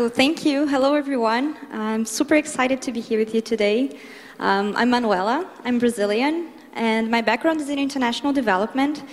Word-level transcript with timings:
So 0.00 0.08
thank 0.08 0.46
you. 0.46 0.66
Hello, 0.66 0.94
everyone. 0.94 1.58
I'm 1.70 2.06
super 2.06 2.34
excited 2.36 2.80
to 2.80 2.90
be 2.90 3.02
here 3.02 3.18
with 3.18 3.34
you 3.34 3.42
today. 3.42 3.98
Um, 4.38 4.74
I'm 4.74 4.90
Manuella. 4.90 5.46
I'm 5.62 5.78
Brazilian, 5.78 6.52
and 6.72 7.10
my 7.10 7.20
background 7.20 7.60
is 7.60 7.68
in 7.68 7.78
international 7.78 8.32
development. 8.32 9.04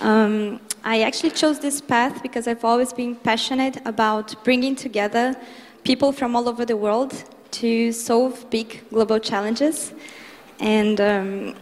Um, 0.00 0.58
I 0.84 1.02
actually 1.02 1.32
chose 1.32 1.60
this 1.60 1.82
path 1.82 2.22
because 2.22 2.48
I've 2.48 2.64
always 2.64 2.94
been 2.94 3.14
passionate 3.14 3.76
about 3.84 4.42
bringing 4.42 4.74
together 4.74 5.36
people 5.84 6.12
from 6.12 6.34
all 6.34 6.48
over 6.48 6.64
the 6.64 6.78
world 6.78 7.12
to 7.60 7.92
solve 7.92 8.48
big 8.48 8.88
global 8.88 9.18
challenges. 9.18 9.92
And 10.60 10.98
um, 10.98 11.54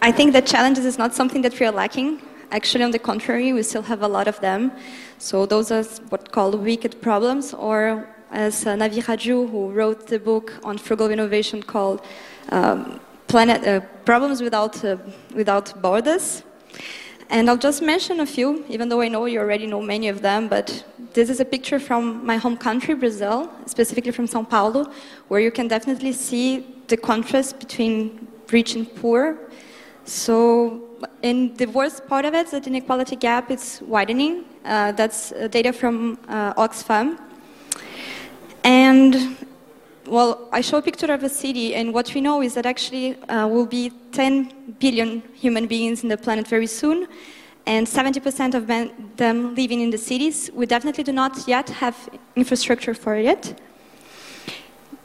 I 0.00 0.12
think 0.12 0.34
that 0.34 0.46
challenges 0.46 0.84
is 0.84 0.98
not 0.98 1.16
something 1.16 1.42
that 1.42 1.58
we 1.58 1.66
are 1.66 1.72
lacking. 1.72 2.22
Actually, 2.50 2.84
on 2.84 2.90
the 2.90 2.98
contrary, 2.98 3.52
we 3.52 3.62
still 3.62 3.82
have 3.82 4.02
a 4.02 4.08
lot 4.08 4.28
of 4.28 4.40
them. 4.40 4.72
So 5.18 5.46
those 5.46 5.70
are 5.70 5.82
what 6.10 6.30
called 6.30 6.54
wicked 6.62 7.00
problems, 7.02 7.52
or 7.54 8.08
as 8.30 8.66
uh, 8.66 8.74
Navi 8.74 9.02
Radjou, 9.02 9.50
who 9.50 9.70
wrote 9.70 10.06
the 10.06 10.18
book 10.18 10.52
on 10.62 10.78
frugal 10.78 11.10
innovation 11.10 11.62
called 11.62 12.02
um, 12.50 13.00
Planet 13.26 13.66
uh, 13.66 13.80
Problems 14.04 14.40
Without 14.42 14.84
uh, 14.84 14.96
Without 15.34 15.80
Borders. 15.82 16.42
And 17.28 17.50
I'll 17.50 17.56
just 17.56 17.82
mention 17.82 18.20
a 18.20 18.26
few, 18.26 18.64
even 18.68 18.88
though 18.88 19.00
I 19.00 19.08
know 19.08 19.24
you 19.26 19.40
already 19.40 19.66
know 19.66 19.82
many 19.82 20.08
of 20.08 20.22
them, 20.22 20.46
but 20.46 20.84
this 21.12 21.28
is 21.28 21.40
a 21.40 21.44
picture 21.44 21.80
from 21.80 22.24
my 22.24 22.36
home 22.36 22.56
country, 22.56 22.94
Brazil, 22.94 23.50
specifically 23.66 24.12
from 24.12 24.28
Sao 24.28 24.44
Paulo, 24.44 24.92
where 25.26 25.40
you 25.40 25.50
can 25.50 25.66
definitely 25.66 26.12
see 26.12 26.64
the 26.86 26.96
contrast 26.96 27.58
between 27.58 28.28
rich 28.52 28.76
and 28.76 28.86
poor. 28.94 29.36
So, 30.06 30.82
in 31.22 31.52
the 31.56 31.66
worst 31.66 32.06
part 32.06 32.24
of 32.24 32.32
it, 32.34 32.52
the 32.52 32.62
inequality 32.64 33.16
gap 33.16 33.50
is 33.50 33.82
widening. 33.82 34.44
Uh, 34.64 34.92
that's 34.92 35.32
uh, 35.32 35.48
data 35.48 35.72
from 35.72 36.16
uh, 36.28 36.54
Oxfam. 36.54 37.18
And 38.62 39.36
well, 40.06 40.48
I 40.52 40.60
show 40.60 40.78
a 40.78 40.82
picture 40.82 41.12
of 41.12 41.24
a 41.24 41.28
city, 41.28 41.74
and 41.74 41.92
what 41.92 42.14
we 42.14 42.20
know 42.20 42.40
is 42.40 42.54
that 42.54 42.66
actually 42.66 43.20
uh, 43.24 43.48
will 43.48 43.66
be 43.66 43.90
10 44.12 44.76
billion 44.78 45.22
human 45.34 45.66
beings 45.66 46.04
in 46.04 46.08
the 46.08 46.16
planet 46.16 46.46
very 46.46 46.68
soon, 46.68 47.08
and 47.66 47.84
70% 47.84 48.54
of 48.54 48.68
them 49.16 49.56
living 49.56 49.80
in 49.80 49.90
the 49.90 49.98
cities. 49.98 50.50
We 50.54 50.66
definitely 50.66 51.02
do 51.02 51.12
not 51.12 51.48
yet 51.48 51.68
have 51.68 51.96
infrastructure 52.36 52.94
for 52.94 53.16
it. 53.16 53.60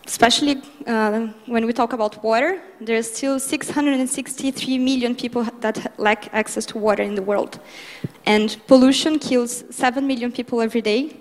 Especially 0.05 0.61
uh, 0.87 1.27
when 1.45 1.65
we 1.65 1.73
talk 1.73 1.93
about 1.93 2.23
water, 2.23 2.61
there 2.79 2.97
are 2.97 3.03
still 3.03 3.39
663 3.39 4.77
million 4.79 5.15
people 5.15 5.43
that 5.59 5.93
lack 5.99 6.33
access 6.33 6.65
to 6.65 6.77
water 6.77 7.03
in 7.03 7.15
the 7.15 7.21
world. 7.21 7.59
And 8.25 8.57
pollution 8.67 9.19
kills 9.19 9.63
7 9.69 10.05
million 10.05 10.31
people 10.31 10.61
every 10.61 10.81
day, 10.81 11.17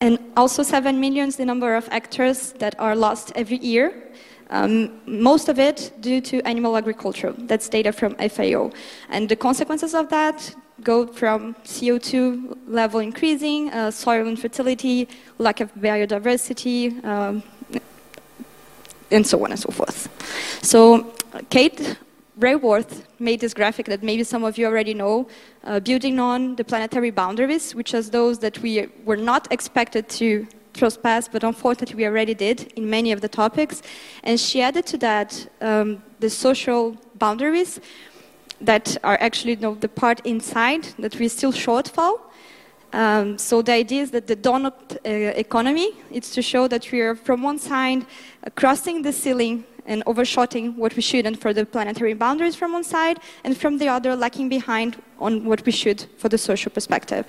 and 0.00 0.18
also 0.36 0.62
7 0.62 0.98
million 0.98 1.28
is 1.28 1.36
the 1.36 1.44
number 1.44 1.76
of 1.76 1.86
hectares 1.88 2.52
that 2.54 2.74
are 2.80 2.96
lost 2.96 3.32
every 3.36 3.58
year. 3.58 4.10
Um, 4.50 5.00
most 5.06 5.48
of 5.48 5.60
it 5.60 5.92
due 6.00 6.20
to 6.22 6.40
animal 6.42 6.76
agriculture. 6.76 7.32
That's 7.38 7.68
data 7.68 7.92
from 7.92 8.16
FAO. 8.16 8.72
And 9.08 9.28
the 9.28 9.36
consequences 9.36 9.94
of 9.94 10.08
that 10.08 10.54
go 10.82 11.06
from 11.06 11.54
CO2 11.64 12.56
level 12.66 13.00
increasing, 13.00 13.70
uh, 13.70 13.92
soil 13.92 14.26
infertility, 14.26 15.08
lack 15.38 15.60
of 15.60 15.72
biodiversity, 15.74 17.04
um, 17.04 17.42
and 19.10 19.26
so 19.26 19.42
on 19.44 19.50
and 19.50 19.60
so 19.60 19.70
forth. 19.70 20.08
So 20.62 21.12
Kate 21.48 21.96
Raworth 22.38 23.04
made 23.18 23.40
this 23.40 23.52
graphic 23.52 23.86
that 23.86 24.02
maybe 24.02 24.24
some 24.24 24.44
of 24.44 24.56
you 24.56 24.66
already 24.66 24.94
know, 24.94 25.28
uh, 25.64 25.78
building 25.80 26.18
on 26.18 26.56
the 26.56 26.64
planetary 26.64 27.10
boundaries, 27.10 27.74
which 27.74 27.92
are 27.94 28.02
those 28.02 28.38
that 28.38 28.58
we 28.60 28.88
were 29.04 29.16
not 29.16 29.52
expected 29.52 30.08
to 30.08 30.46
trespass, 30.72 31.28
but 31.28 31.44
unfortunately 31.44 31.96
we 31.96 32.06
already 32.06 32.34
did 32.34 32.72
in 32.76 32.88
many 32.88 33.12
of 33.12 33.20
the 33.20 33.28
topics. 33.28 33.82
And 34.22 34.38
she 34.40 34.62
added 34.62 34.86
to 34.86 34.98
that 34.98 35.48
um, 35.60 36.02
the 36.20 36.30
social 36.30 36.96
boundaries 37.16 37.80
that 38.60 38.96
are 39.04 39.18
actually 39.20 39.54
you 39.54 39.60
know, 39.60 39.74
the 39.74 39.88
part 39.88 40.20
inside 40.24 40.84
that 40.98 41.18
we 41.18 41.28
still 41.28 41.52
shortfall. 41.52 42.20
Um, 42.92 43.38
so 43.38 43.62
the 43.62 43.72
idea 43.72 44.02
is 44.02 44.10
that 44.10 44.26
the 44.26 44.36
donut 44.36 44.96
uh, 45.04 45.10
economy 45.36 45.92
is 46.10 46.30
to 46.32 46.42
show 46.42 46.66
that 46.68 46.90
we 46.90 47.00
are 47.00 47.14
from 47.14 47.42
one 47.42 47.58
side 47.58 48.02
uh, 48.02 48.50
crossing 48.56 49.02
the 49.02 49.12
ceiling 49.12 49.64
and 49.86 50.02
overshooting 50.06 50.76
what 50.76 50.94
we 50.96 51.02
should 51.02 51.26
and 51.26 51.40
for 51.40 51.52
the 51.52 51.64
planetary 51.64 52.14
boundaries 52.14 52.54
from 52.56 52.72
one 52.72 52.84
side, 52.84 53.18
and 53.44 53.56
from 53.56 53.78
the 53.78 53.88
other, 53.88 54.14
lacking 54.14 54.48
behind 54.48 55.00
on 55.18 55.44
what 55.44 55.64
we 55.64 55.72
should 55.72 56.04
for 56.18 56.28
the 56.28 56.38
social 56.38 56.70
perspective. 56.70 57.26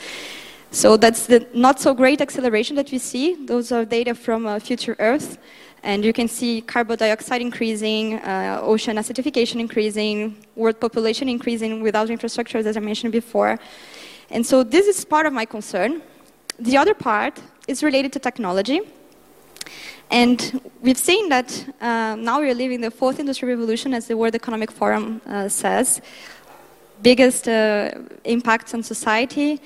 So 0.71 0.95
that's 0.95 1.25
the 1.25 1.47
not 1.53 1.79
so 1.79 1.93
great 1.93 2.21
acceleration 2.21 2.75
that 2.77 2.91
we 2.91 2.97
see. 2.97 3.45
Those 3.45 3.71
are 3.71 3.83
data 3.83 4.15
from 4.15 4.45
uh, 4.45 4.59
Future 4.59 4.95
Earth. 4.99 5.37
And 5.83 6.05
you 6.05 6.13
can 6.13 6.27
see 6.27 6.61
carbon 6.61 6.97
dioxide 6.97 7.41
increasing, 7.41 8.19
uh, 8.19 8.59
ocean 8.61 8.97
acidification 8.97 9.59
increasing, 9.59 10.37
world 10.55 10.79
population 10.79 11.27
increasing 11.27 11.81
without 11.81 12.09
infrastructure, 12.09 12.59
as 12.59 12.77
I 12.77 12.79
mentioned 12.79 13.11
before. 13.11 13.59
And 14.31 14.45
so 14.45 14.63
this 14.63 14.87
is 14.87 15.03
part 15.03 15.25
of 15.25 15.33
my 15.33 15.45
concern. 15.45 16.01
The 16.57 16.77
other 16.77 16.93
part 16.93 17.41
is 17.67 17.83
related 17.83 18.13
to 18.13 18.19
technology. 18.19 18.81
And 20.09 20.61
we've 20.81 20.97
seen 20.97 21.29
that 21.29 21.65
uh, 21.81 22.15
now 22.15 22.39
we're 22.39 22.53
living 22.53 22.81
the 22.81 22.91
fourth 22.91 23.19
industrial 23.19 23.57
revolution, 23.57 23.93
as 23.93 24.07
the 24.07 24.15
World 24.15 24.35
Economic 24.35 24.71
Forum 24.71 25.21
uh, 25.25 25.49
says. 25.49 26.01
Biggest 27.01 27.47
uh, 27.47 27.91
impacts 28.23 28.73
on 28.73 28.83
society. 28.83 29.59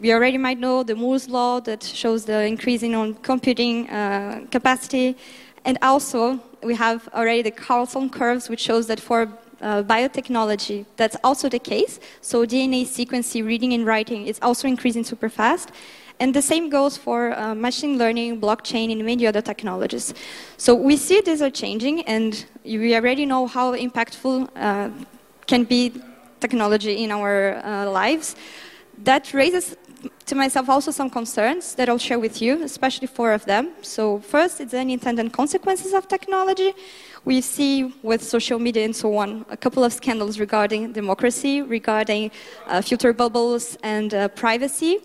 We 0.00 0.12
already 0.12 0.38
might 0.38 0.58
know 0.58 0.82
the 0.82 0.94
Moore's 0.94 1.28
law 1.28 1.60
that 1.60 1.82
shows 1.82 2.24
the 2.24 2.44
increasing 2.44 2.94
on 2.94 3.14
computing 3.14 3.88
uh, 3.90 4.46
capacity. 4.50 5.16
And 5.64 5.78
also, 5.82 6.38
we 6.62 6.74
have 6.74 7.08
already 7.12 7.42
the 7.42 7.50
Carlson 7.50 8.10
curves, 8.10 8.48
which 8.48 8.60
shows 8.60 8.86
that 8.86 9.00
for 9.00 9.28
uh, 9.60 9.82
biotechnology, 9.82 10.84
that's 10.96 11.16
also 11.24 11.48
the 11.48 11.58
case. 11.58 12.00
So 12.20 12.44
DNA 12.44 12.82
sequencing, 12.82 13.46
reading 13.46 13.72
and 13.72 13.86
writing 13.86 14.26
is 14.26 14.38
also 14.42 14.68
increasing 14.68 15.04
super 15.04 15.28
fast. 15.28 15.70
And 16.18 16.32
the 16.32 16.40
same 16.40 16.70
goes 16.70 16.96
for 16.96 17.38
uh, 17.38 17.54
machine 17.54 17.98
learning, 17.98 18.40
blockchain, 18.40 18.90
and 18.90 19.04
many 19.04 19.26
other 19.26 19.42
technologies. 19.42 20.14
So 20.56 20.74
we 20.74 20.96
see 20.96 21.20
these 21.20 21.42
are 21.42 21.50
changing, 21.50 22.02
and 22.02 22.46
we 22.64 22.94
already 22.94 23.26
know 23.26 23.46
how 23.46 23.76
impactful 23.76 24.48
uh, 24.56 24.90
can 25.46 25.64
be 25.64 25.92
technology 26.40 27.04
in 27.04 27.10
our 27.10 27.56
uh, 27.56 27.90
lives. 27.90 28.34
That 29.04 29.34
raises 29.34 29.76
to 30.26 30.34
myself 30.34 30.68
also 30.68 30.90
some 30.90 31.10
concerns 31.10 31.74
that 31.74 31.88
I'll 31.88 31.98
share 31.98 32.18
with 32.18 32.42
you, 32.42 32.62
especially 32.62 33.06
four 33.06 33.32
of 33.32 33.44
them. 33.44 33.72
So 33.82 34.20
first, 34.20 34.60
it's 34.60 34.72
the 34.72 34.80
unintended 34.80 35.32
consequences 35.32 35.92
of 35.92 36.08
technology. 36.08 36.72
We 37.24 37.40
see 37.40 37.94
with 38.02 38.22
social 38.22 38.58
media 38.58 38.84
and 38.84 38.94
so 38.94 39.16
on 39.16 39.44
a 39.50 39.56
couple 39.56 39.84
of 39.84 39.92
scandals 39.92 40.38
regarding 40.38 40.92
democracy, 40.92 41.62
regarding 41.62 42.30
uh, 42.66 42.82
filter 42.82 43.12
bubbles 43.12 43.76
and 43.82 44.12
uh, 44.14 44.28
privacy. 44.28 44.98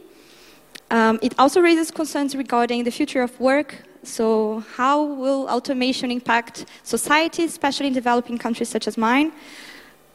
Um, 0.90 1.20
it 1.22 1.34
also 1.40 1.62
raises 1.62 1.90
concerns 1.90 2.36
regarding 2.36 2.84
the 2.84 2.92
future 2.92 3.22
of 3.22 3.40
work. 3.40 3.76
So, 4.04 4.64
how 4.76 5.04
will 5.04 5.48
automation 5.48 6.12
impact 6.12 6.66
society, 6.84 7.44
especially 7.44 7.88
in 7.88 7.94
developing 7.94 8.38
countries 8.38 8.70
such 8.70 8.88
as 8.88 8.98
mine? 8.98 9.32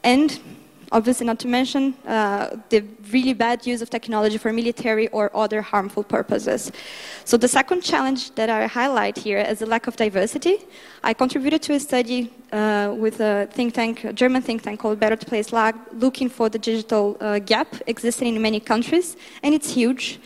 And 0.02 0.38
obviously, 0.92 1.26
not 1.26 1.38
to 1.40 1.48
mention 1.48 1.94
uh, 2.06 2.56
the 2.68 2.84
really 3.12 3.32
bad 3.32 3.66
use 3.66 3.82
of 3.82 3.90
technology 3.90 4.38
for 4.38 4.52
military 4.52 5.08
or 5.08 5.30
other 5.34 5.62
harmful 5.62 6.02
purposes. 6.02 6.72
So, 7.24 7.36
the 7.36 7.48
second 7.48 7.82
challenge 7.82 8.34
that 8.34 8.50
I 8.50 8.66
highlight 8.66 9.16
here 9.16 9.38
is 9.38 9.58
the 9.60 9.66
lack 9.66 9.86
of 9.86 9.96
diversity. 9.96 10.58
I 11.02 11.14
contributed 11.14 11.62
to 11.62 11.74
a 11.74 11.80
study 11.80 12.32
uh, 12.52 12.94
with 12.96 13.20
a 13.20 13.48
think 13.52 13.74
tank, 13.74 14.04
a 14.04 14.12
German 14.12 14.42
think 14.42 14.62
tank 14.62 14.80
called 14.80 15.00
Better 15.00 15.16
Place 15.16 15.52
Lab, 15.52 15.74
looking 15.92 16.28
for 16.28 16.48
the 16.48 16.58
digital 16.58 17.16
uh, 17.20 17.38
gap 17.38 17.68
existing 17.86 18.36
in 18.36 18.42
many 18.42 18.60
countries, 18.60 19.16
and 19.42 19.54
it's 19.54 19.72
huge. 19.72 20.20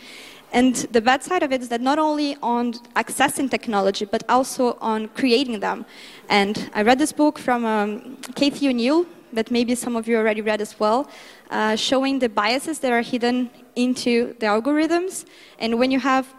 And 0.53 0.75
the 0.91 0.99
bad 1.01 1.23
side 1.23 1.43
of 1.43 1.51
it 1.53 1.61
is 1.61 1.69
that 1.69 1.79
not 1.79 1.97
only 1.97 2.35
on 2.41 2.73
accessing 2.95 3.49
technology, 3.49 4.05
but 4.05 4.23
also 4.27 4.77
on 4.81 5.07
creating 5.09 5.61
them. 5.61 5.85
And 6.29 6.69
I 6.73 6.81
read 6.81 6.99
this 6.99 7.13
book 7.13 7.39
from 7.39 7.63
um, 7.63 8.17
Cathy 8.35 8.67
O'Neil, 8.67 9.05
that 9.33 9.51
maybe 9.51 9.75
some 9.75 9.95
of 9.95 10.07
you 10.07 10.17
already 10.17 10.41
read 10.41 10.61
as 10.61 10.79
well, 10.79 11.09
uh, 11.49 11.75
showing 11.75 12.19
the 12.19 12.29
biases 12.29 12.79
that 12.79 12.91
are 12.91 13.01
hidden 13.01 13.49
into 13.75 14.35
the 14.39 14.45
algorithms. 14.45 15.25
And 15.59 15.79
when 15.79 15.91
you 15.91 15.99
have 15.99 16.33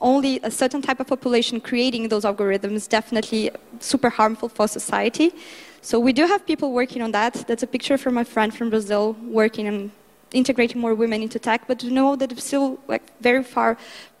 only 0.00 0.40
a 0.42 0.50
certain 0.50 0.80
type 0.80 1.00
of 1.00 1.06
population 1.06 1.60
creating 1.60 2.08
those 2.08 2.24
algorithms, 2.24 2.88
definitely 2.88 3.50
super 3.80 4.10
harmful 4.10 4.48
for 4.48 4.68
society. 4.68 5.32
So 5.80 5.98
we 5.98 6.12
do 6.12 6.26
have 6.26 6.46
people 6.46 6.72
working 6.72 7.02
on 7.02 7.12
that. 7.12 7.34
That's 7.46 7.62
a 7.62 7.66
picture 7.66 7.98
from 7.98 8.18
a 8.18 8.24
friend 8.24 8.54
from 8.54 8.70
Brazil 8.70 9.16
working 9.22 9.68
on 9.68 9.92
integrating 10.32 10.80
more 10.80 10.94
women 10.94 11.22
into 11.22 11.38
tech, 11.38 11.66
but 11.66 11.78
to 11.78 11.90
know 11.90 12.16
that 12.16 12.32
it's 12.32 12.44
still 12.44 12.78
like 12.86 13.02
very 13.20 13.42
far 13.42 13.78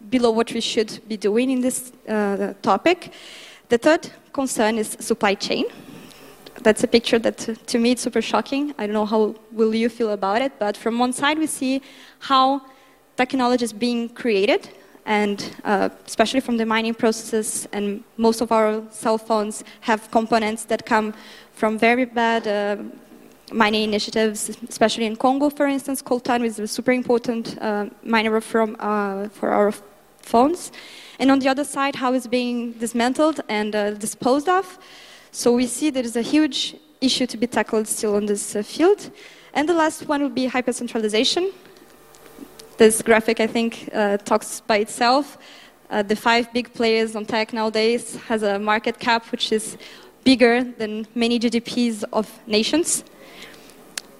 below 0.08 0.30
what 0.30 0.52
we 0.52 0.60
should 0.60 1.00
be 1.06 1.16
doing 1.16 1.50
in 1.50 1.60
this 1.60 1.92
uh, 2.08 2.54
topic. 2.62 3.12
The 3.68 3.78
third 3.78 4.10
concern 4.32 4.78
is 4.78 4.96
supply 5.00 5.34
chain. 5.34 5.66
That's 6.62 6.82
a 6.82 6.88
picture 6.88 7.18
that, 7.20 7.38
to 7.66 7.78
me, 7.78 7.92
it's 7.92 8.02
super 8.02 8.22
shocking. 8.22 8.74
I 8.78 8.86
don't 8.86 8.94
know 8.94 9.06
how 9.06 9.34
will 9.52 9.74
you 9.74 9.88
feel 9.88 10.10
about 10.10 10.42
it, 10.42 10.52
but 10.58 10.76
from 10.76 10.98
one 10.98 11.12
side 11.12 11.38
we 11.38 11.46
see 11.46 11.82
how 12.18 12.62
technology 13.16 13.64
is 13.64 13.72
being 13.72 14.08
created 14.08 14.68
and 15.06 15.54
uh, 15.64 15.88
especially 16.06 16.40
from 16.40 16.56
the 16.56 16.66
mining 16.66 16.94
processes. 16.94 17.66
And 17.72 18.04
most 18.16 18.40
of 18.40 18.52
our 18.52 18.82
cell 18.90 19.18
phones 19.18 19.64
have 19.80 20.10
components 20.10 20.64
that 20.64 20.84
come 20.84 21.14
from 21.52 21.78
very 21.78 22.04
bad 22.04 22.46
uh, 22.46 22.82
mining 23.52 23.84
initiatives, 23.84 24.50
especially 24.68 25.06
in 25.06 25.16
Congo, 25.16 25.50
for 25.50 25.66
instance. 25.66 26.02
Coltan 26.02 26.44
is 26.44 26.58
a 26.58 26.66
super 26.66 26.92
important 26.92 27.56
uh, 27.60 27.86
miner 28.02 28.40
from, 28.40 28.76
uh, 28.78 29.28
for 29.28 29.50
our 29.50 29.72
phones. 30.20 30.72
And 31.18 31.30
on 31.30 31.38
the 31.38 31.48
other 31.48 31.64
side, 31.64 31.96
how 31.96 32.12
it's 32.12 32.26
being 32.26 32.72
dismantled 32.72 33.40
and 33.48 33.74
uh, 33.74 33.92
disposed 33.92 34.48
of. 34.48 34.78
So 35.30 35.52
we 35.52 35.66
see 35.66 35.90
there 35.90 36.04
is 36.04 36.16
a 36.16 36.22
huge 36.22 36.76
issue 37.00 37.26
to 37.26 37.36
be 37.36 37.46
tackled 37.46 37.86
still 37.86 38.16
on 38.16 38.26
this 38.26 38.56
uh, 38.56 38.62
field. 38.62 39.10
And 39.52 39.68
the 39.68 39.74
last 39.74 40.08
one 40.08 40.22
would 40.22 40.34
be 40.34 40.48
hypercentralization. 40.48 41.52
This 42.76 43.02
graphic, 43.02 43.40
I 43.40 43.46
think, 43.46 43.88
uh, 43.92 44.18
talks 44.18 44.60
by 44.60 44.78
itself. 44.78 45.38
Uh, 45.90 46.02
the 46.02 46.16
five 46.16 46.52
big 46.52 46.72
players 46.74 47.16
on 47.16 47.24
tech 47.24 47.52
nowadays 47.52 48.16
has 48.26 48.42
a 48.42 48.58
market 48.58 48.98
cap 48.98 49.24
which 49.32 49.52
is 49.52 49.76
bigger 50.22 50.62
than 50.62 51.06
many 51.14 51.38
GDPs 51.40 52.04
of 52.12 52.30
nations. 52.46 53.04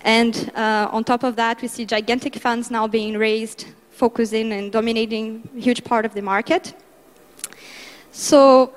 And 0.02 0.50
uh, 0.54 0.88
on 0.90 1.04
top 1.04 1.22
of 1.22 1.36
that, 1.36 1.60
we 1.60 1.68
see 1.68 1.84
gigantic 1.84 2.36
funds 2.36 2.70
now 2.70 2.86
being 2.86 3.18
raised, 3.18 3.66
focusing 3.90 4.52
and 4.52 4.72
dominating 4.72 5.48
a 5.56 5.60
huge 5.60 5.84
part 5.84 6.04
of 6.04 6.14
the 6.14 6.22
market. 6.22 6.74
So 8.12 8.72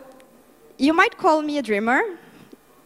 you 0.78 0.94
might 0.94 1.18
call 1.18 1.42
me 1.42 1.58
a 1.58 1.62
dreamer, 1.62 2.02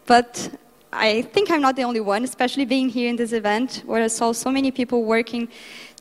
but 0.06 0.50
I 0.94 1.24
think 1.24 1.52
I'm 1.52 1.62
not 1.62 1.76
the 1.76 1.84
only 1.84 2.00
one, 2.00 2.24
especially 2.24 2.66
being 2.66 2.90
here 2.90 3.10
in 3.10 3.16
this 3.16 3.34
event 3.34 3.84
where 3.86 4.04
I 4.04 4.08
saw 4.08 4.32
so 4.32 4.50
many 4.50 4.72
people 4.72 5.04
working 5.04 5.50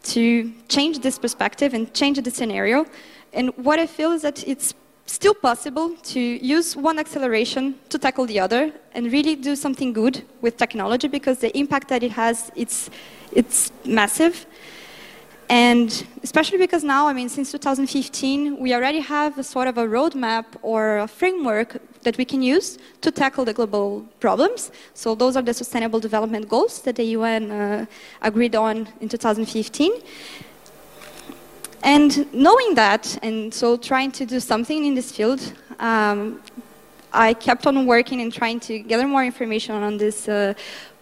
to 0.04 0.52
change 0.68 1.00
this 1.00 1.18
perspective 1.18 1.74
and 1.74 1.92
change 1.94 2.20
the 2.20 2.30
scenario. 2.30 2.86
And 3.32 3.50
what 3.56 3.78
I 3.78 3.86
feel 3.86 4.12
is 4.12 4.22
that 4.22 4.46
it's 4.46 4.74
still 5.06 5.34
possible 5.34 5.96
to 6.02 6.20
use 6.20 6.76
one 6.76 6.98
acceleration 6.98 7.74
to 7.88 7.98
tackle 7.98 8.26
the 8.26 8.40
other 8.40 8.72
and 8.94 9.12
really 9.12 9.36
do 9.36 9.56
something 9.56 9.92
good 9.92 10.22
with 10.40 10.56
technology 10.56 11.08
because 11.08 11.38
the 11.38 11.56
impact 11.58 11.88
that 11.88 12.02
it 12.02 12.12
has, 12.12 12.50
it's, 12.54 12.90
it's 13.32 13.72
massive. 13.84 14.46
And 15.48 16.06
especially 16.22 16.58
because 16.58 16.84
now, 16.84 17.06
I 17.06 17.12
mean, 17.12 17.28
since 17.28 17.52
2015, 17.52 18.58
we 18.58 18.74
already 18.74 19.00
have 19.00 19.38
a 19.38 19.44
sort 19.44 19.68
of 19.68 19.76
a 19.76 19.86
roadmap 19.86 20.46
or 20.62 20.98
a 20.98 21.08
framework 21.08 21.76
that 22.04 22.16
we 22.16 22.24
can 22.24 22.42
use 22.42 22.78
to 23.00 23.10
tackle 23.10 23.44
the 23.44 23.52
global 23.52 24.06
problems. 24.20 24.70
So 24.94 25.14
those 25.14 25.36
are 25.36 25.42
the 25.42 25.54
Sustainable 25.54 26.00
Development 26.00 26.48
Goals 26.48 26.80
that 26.82 26.96
the 26.96 27.04
UN 27.18 27.50
uh, 27.50 27.86
agreed 28.22 28.54
on 28.54 28.88
in 29.00 29.08
2015. 29.08 29.92
And 31.82 32.32
knowing 32.32 32.74
that, 32.76 33.18
and 33.22 33.52
so 33.52 33.76
trying 33.76 34.10
to 34.12 34.24
do 34.24 34.40
something 34.40 34.86
in 34.86 34.94
this 34.94 35.12
field, 35.12 35.40
um, 35.78 36.40
I 37.12 37.34
kept 37.34 37.66
on 37.66 37.86
working 37.86 38.22
and 38.22 38.32
trying 38.32 38.58
to 38.60 38.78
gather 38.78 39.06
more 39.06 39.22
information 39.24 39.74
on 39.74 39.98
this 39.98 40.26
uh, 40.26 40.54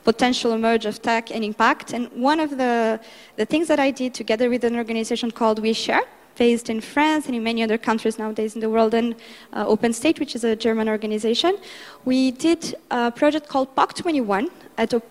potential 0.04 0.56
merge 0.58 0.84
of 0.86 1.00
tech 1.00 1.30
and 1.30 1.44
impact. 1.44 1.92
And 1.92 2.10
one 2.12 2.40
of 2.40 2.50
the, 2.50 3.00
the 3.36 3.46
things 3.46 3.68
that 3.68 3.78
I 3.78 3.90
did 3.90 4.12
together 4.12 4.50
with 4.50 4.64
an 4.64 4.76
organization 4.76 5.30
called 5.30 5.62
OuiShare, 5.62 6.02
based 6.36 6.70
in 6.70 6.80
France 6.80 7.26
and 7.26 7.34
in 7.34 7.42
many 7.42 7.62
other 7.62 7.78
countries 7.78 8.18
nowadays 8.18 8.54
in 8.54 8.60
the 8.60 8.70
world, 8.70 8.94
and 8.94 9.14
uh, 9.52 9.66
Open 9.66 9.92
State, 9.92 10.18
which 10.20 10.34
is 10.34 10.44
a 10.44 10.56
German 10.56 10.88
organization, 10.88 11.56
we 12.04 12.30
did 12.30 12.74
a 12.90 13.10
project 13.10 13.48
called 13.48 13.74
POC21, 13.76 14.50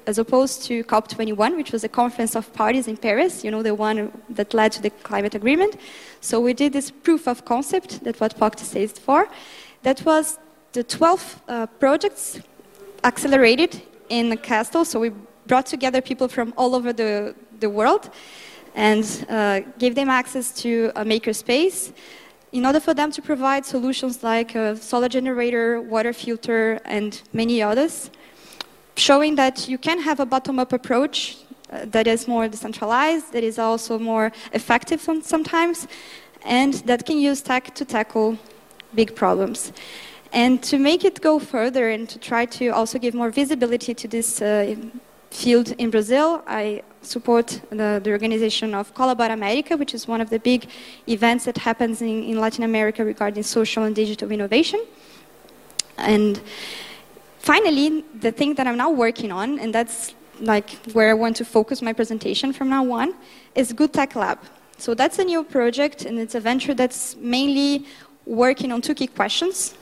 as 0.08 0.18
opposed 0.18 0.64
to 0.64 0.84
COP21, 0.84 1.56
which 1.56 1.72
was 1.72 1.84
a 1.84 1.90
conference 1.90 2.36
of 2.36 2.52
parties 2.54 2.88
in 2.88 2.98
Paris, 2.98 3.44
you 3.44 3.52
know, 3.52 3.62
the 3.62 3.76
one 3.76 4.12
that 4.30 4.54
led 4.54 4.72
to 4.72 4.82
the 4.82 4.90
climate 4.90 5.36
agreement. 5.36 5.78
So 6.20 6.40
we 6.40 6.54
did 6.54 6.74
this 6.74 6.92
proof 6.92 7.28
of 7.28 7.46
concept, 7.46 8.04
that's 8.04 8.20
what 8.20 8.38
POC 8.38 8.60
stands 8.60 9.00
for. 9.00 9.30
That 9.84 10.04
was 10.06 10.40
the 10.74 10.84
12 10.84 11.42
uh, 11.48 11.66
projects 11.80 12.40
accelerated 13.04 13.82
in 14.10 14.30
the 14.30 14.38
Castle. 14.38 14.86
So 14.86 15.00
we 15.00 15.12
brought 15.48 15.66
together 15.66 16.02
people 16.02 16.28
from 16.28 16.54
all 16.58 16.76
over 16.76 16.94
the, 16.94 17.36
the 17.60 17.70
world 17.70 18.10
and 18.76 19.26
uh, 19.30 19.62
gave 19.78 19.96
them 19.96 20.10
access 20.10 20.52
to 20.62 20.92
a 20.96 21.04
makerspace 21.04 21.92
in 22.52 22.66
order 22.66 22.80
for 22.80 22.94
them 22.94 23.12
to 23.12 23.22
provide 23.22 23.66
solutions 23.66 24.24
like 24.24 24.56
a 24.56 24.76
solar 24.76 25.08
generator, 25.08 25.82
water 25.82 26.14
filter, 26.14 26.80
and 26.86 27.22
many 27.34 27.62
others, 27.62 28.12
showing 28.96 29.36
that 29.36 29.70
you 29.70 29.78
can 29.78 30.00
have 30.00 30.20
a 30.20 30.26
bottom-up 30.26 30.74
approach 30.74 31.38
uh, 31.72 31.86
that 31.86 32.08
is 32.08 32.28
more 32.28 32.48
decentralized, 32.48 33.32
that 33.32 33.44
is 33.44 33.58
also 33.58 33.98
more 33.98 34.32
effective 34.52 35.02
sometimes, 35.02 35.88
and 36.44 36.74
that 36.86 37.06
can 37.06 37.18
use 37.18 37.42
tech 37.42 37.74
to 37.74 37.86
tackle 37.86 38.38
big 38.94 39.16
problems. 39.16 39.72
And 40.34 40.62
to 40.64 40.78
make 40.78 41.06
it 41.06 41.22
go 41.22 41.40
further 41.40 41.90
and 41.90 42.08
to 42.10 42.20
try 42.20 42.46
to 42.46 42.70
also 42.70 43.00
give 43.00 43.14
more 43.14 43.30
visibility 43.30 43.94
to 43.94 44.08
this 44.08 44.42
uh, 44.42 44.76
field 45.30 45.72
in 45.78 45.90
Brazil, 45.90 46.44
I 46.48 46.84
support 47.02 47.62
the, 47.70 48.00
the, 48.04 48.12
organization 48.12 48.74
of 48.76 48.94
Colabora 48.94 49.34
America, 49.34 49.76
which 49.76 49.94
is 49.94 50.08
one 50.08 50.22
of 50.22 50.30
the 50.30 50.40
big 50.40 50.70
events 51.08 51.46
that 51.46 51.58
happens 51.58 52.02
in, 52.02 52.24
in 52.24 52.40
Latin 52.40 52.64
America 52.64 53.04
regarding 53.04 53.44
social 53.44 53.84
and 53.84 53.96
digital 53.96 54.32
innovation. 54.32 54.86
And 55.98 56.42
finally, 57.40 58.04
the 58.20 58.32
thing 58.32 58.54
that 58.56 58.68
I'm 58.68 58.78
now 58.78 58.92
working 58.92 59.32
on, 59.32 59.60
and 59.60 59.74
that's 59.74 60.14
like 60.40 60.70
where 60.94 61.10
I 61.10 61.14
want 61.14 61.36
to 61.38 61.46
focus 61.46 61.82
my 61.82 61.94
presentation 61.94 62.54
from 62.54 62.70
now 62.70 62.92
on, 62.92 63.14
is 63.56 63.74
Good 63.74 63.94
Tech 63.94 64.16
Lab. 64.16 64.40
So 64.78 64.94
that's 64.94 65.20
a 65.20 65.24
new 65.24 65.44
project, 65.44 66.06
and 66.06 66.18
it's 66.18 66.36
a 66.36 66.40
venture 66.40 66.74
that's 66.74 67.16
mainly 67.18 67.86
working 68.26 68.72
on 68.72 68.82
two 68.82 68.96
key 68.96 69.08
questions. 69.08 69.76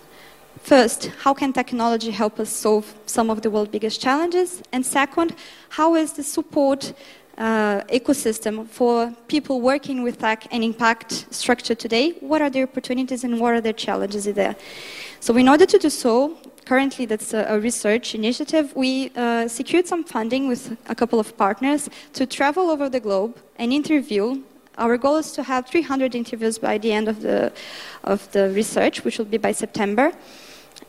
First, 0.64 1.12
how 1.24 1.34
can 1.34 1.52
technology 1.54 2.12
help 2.12 2.40
us 2.40 2.50
solve 2.50 2.94
some 3.06 3.30
of 3.30 3.42
the 3.42 3.50
world's 3.50 3.72
biggest 3.72 4.02
challenges? 4.02 4.62
And 4.72 4.86
second, 4.86 5.36
how 5.70 5.96
is 5.96 6.14
the 6.14 6.24
support 6.24 6.94
uh, 7.38 7.82
ecosystem 7.92 8.68
for 8.68 9.14
people 9.28 9.62
working 9.62 10.04
with 10.04 10.20
tech 10.20 10.48
and 10.52 10.64
impact 10.64 11.26
structured 11.32 11.80
today? 11.80 12.12
What 12.20 12.42
are 12.42 12.50
the 12.50 12.64
opportunities 12.64 13.24
and 13.24 13.40
what 13.40 13.54
are 13.54 13.62
the 13.62 13.74
challenges 13.74 14.26
there? 14.26 14.56
So 15.20 15.36
in 15.38 15.48
order 15.48 15.66
to 15.66 15.78
do 15.80 15.89
so, 15.89 16.38
currently 16.66 17.06
that's 17.06 17.34
a, 17.34 17.46
a 17.50 17.60
research 17.60 18.13
initiative, 18.13 18.75
we 18.75 19.12
uh, 19.16 19.48
secured 19.48 19.88
some 19.88 20.04
funding 20.04 20.48
with 20.48 20.78
a 20.88 20.94
couple 20.94 21.20
of 21.20 21.36
partners 21.38 21.89
to 22.13 22.25
travel 22.25 22.70
over 22.70 22.89
the 22.89 23.00
globe 23.00 23.38
and 23.58 23.74
interview 23.74 24.44
our 24.80 24.98
goal 24.98 25.18
is 25.18 25.34
to 25.34 25.44
have 25.44 25.68
300 25.68 26.16
interviews 26.16 26.58
by 26.58 26.78
the 26.78 26.94
end 26.94 27.10
of 27.10 27.22
the, 27.22 27.51
of 28.06 28.32
the 28.32 28.50
research, 28.51 29.04
which 29.04 29.18
will 29.18 29.25
be 29.25 29.38
by 29.38 29.51
September. 29.51 30.13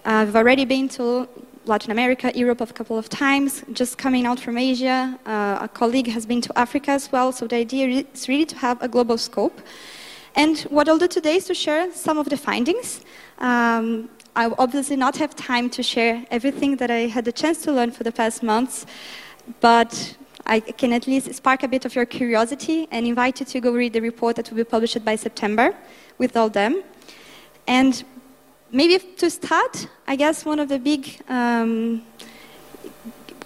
We've 0.04 0.36
already 0.36 0.64
been 0.64 0.88
to 0.90 1.28
Latin 1.66 1.92
America, 1.92 2.32
Europe 2.34 2.60
a 2.62 2.66
couple 2.66 2.96
of 2.98 3.08
times, 3.08 3.62
just 3.72 3.98
coming 3.98 4.26
out 4.26 4.40
from 4.40 4.56
Asia. 4.56 5.18
Uh, 5.26 5.58
a 5.60 5.68
colleague 5.68 6.08
has 6.08 6.24
been 6.24 6.40
to 6.40 6.58
Africa 6.58 6.90
as 6.92 7.12
well, 7.12 7.32
so 7.32 7.46
the 7.46 7.56
idea 7.56 8.04
is 8.12 8.28
really 8.28 8.46
to 8.46 8.56
have 8.56 8.82
a 8.82 8.88
global 8.88 9.18
scope. 9.18 9.60
And 10.34 10.58
what 10.70 10.88
I'll 10.88 10.98
do 10.98 11.08
today 11.08 11.36
is 11.36 11.44
to 11.46 11.54
share 11.54 11.92
some 11.92 12.18
of 12.18 12.28
the 12.28 12.36
findings. 12.36 13.02
Um, 13.38 14.08
I 14.34 14.46
will 14.46 14.56
obviously 14.58 14.96
not 14.96 15.16
have 15.18 15.36
time 15.36 15.68
to 15.70 15.82
share 15.82 16.24
everything 16.30 16.76
that 16.76 16.90
I 16.90 17.06
had 17.06 17.24
the 17.24 17.32
chance 17.32 17.62
to 17.62 17.72
learn 17.72 17.90
for 17.90 18.04
the 18.04 18.12
past 18.12 18.42
months, 18.42 18.86
but 19.60 20.16
I 20.46 20.60
can 20.60 20.92
at 20.92 21.06
least 21.06 21.34
spark 21.34 21.62
a 21.62 21.68
bit 21.68 21.84
of 21.84 21.94
your 21.94 22.06
curiosity 22.06 22.88
and 22.90 23.06
invite 23.06 23.40
you 23.40 23.46
to 23.46 23.60
go 23.60 23.72
read 23.72 23.92
the 23.92 24.00
report 24.00 24.36
that 24.36 24.48
will 24.50 24.56
be 24.56 24.64
published 24.64 25.04
by 25.04 25.16
September 25.16 25.74
with 26.18 26.36
all 26.36 26.48
them. 26.48 26.82
And 27.66 28.02
maybe 28.72 28.98
to 29.16 29.30
start, 29.30 29.86
I 30.06 30.16
guess 30.16 30.44
one 30.44 30.58
of 30.60 30.68
the 30.68 30.78
big 30.78 31.20
um, 31.28 32.02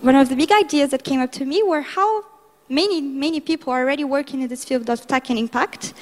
one 0.01 0.17
of 0.17 0.29
the 0.29 0.37
big 0.37 0.53
ideas 0.53 0.91
that 0.91 1.03
came 1.03 1.21
up 1.21 1.33
to 1.33 1.45
me 1.45 1.63
were 1.63 1.81
how 1.81 2.25
many 2.69 3.01
many 3.01 3.41
people 3.41 3.73
are 3.73 3.81
already 3.81 4.05
working 4.05 4.43
in 4.43 4.49
this 4.49 4.65
field 4.65 4.89
of 4.91 5.07
tech 5.07 5.31
and 5.31 5.39
impact, 5.39 5.95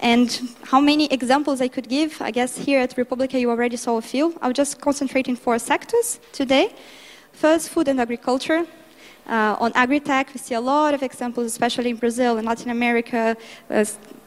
and 0.00 0.40
how 0.64 0.80
many 0.80 1.06
examples 1.12 1.60
I 1.60 1.68
could 1.68 1.88
give. 1.88 2.20
I 2.20 2.30
guess 2.30 2.56
here 2.56 2.80
at 2.80 2.96
Republica 2.96 3.38
you 3.38 3.50
already 3.50 3.76
saw 3.76 3.98
a 3.98 4.02
few. 4.02 4.38
I'll 4.40 4.52
just 4.52 4.80
concentrate 4.80 5.28
in 5.28 5.36
four 5.36 5.58
sectors 5.58 6.20
today. 6.32 6.74
First, 7.32 7.70
food 7.70 7.88
and 7.88 8.00
agriculture. 8.00 8.66
Uh, 9.24 9.56
on 9.60 9.70
agri-tech, 9.76 10.34
we 10.34 10.38
see 10.38 10.54
a 10.54 10.60
lot 10.60 10.94
of 10.94 11.02
examples, 11.02 11.46
especially 11.46 11.90
in 11.90 11.96
Brazil 11.96 12.38
and 12.38 12.46
Latin 12.46 12.70
America, 12.70 13.36
uh, 13.70 13.84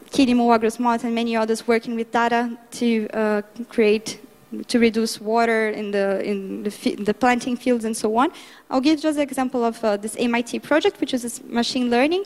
Kirimo, 0.10 0.58
AgroSmart, 0.58 1.04
and 1.04 1.14
many 1.14 1.36
others 1.36 1.68
working 1.68 1.96
with 1.96 2.10
data 2.12 2.58
to 2.72 3.08
uh, 3.10 3.42
create 3.68 4.25
to 4.64 4.80
reduce 4.80 5.20
water 5.20 5.70
in 5.70 5.92
the, 5.92 6.24
in 6.24 6.64
the, 6.64 6.96
the, 6.96 7.14
planting 7.14 7.56
fields 7.56 7.86
and 7.86 7.96
so 7.96 8.16
on. 8.18 8.32
I'll 8.70 8.82
give 8.82 9.02
just 9.02 9.18
an 9.18 9.24
example 9.24 9.64
of 9.64 9.84
uh, 9.84 9.98
this 9.98 10.16
MIT 10.18 10.60
project, 10.60 11.00
which 11.00 11.14
is 11.14 11.44
machine 11.44 11.90
learning 11.90 12.26